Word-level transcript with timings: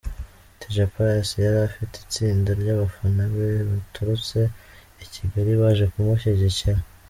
Dj 0.59 0.75
Pius 0.91 1.29
yarafite 1.45 1.93
itsinda 2.05 2.49
ry'abafana 2.61 3.23
be 3.33 3.47
baturutse 3.69 4.39
i 5.03 5.05
Kigali 5.13 5.51
baje 5.61 5.85
kumushyigikira. 5.91 6.79